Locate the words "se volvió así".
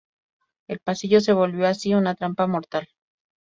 1.21-1.93